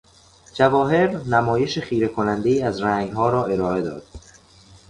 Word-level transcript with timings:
جواهر 0.53 1.23
نمایش 1.23 1.79
خیره 1.79 2.07
کنندهای 2.07 2.61
از 2.61 2.81
رنگها 2.81 3.29
را 3.29 3.45
ارائه 3.45 3.81
داد. 3.81 4.03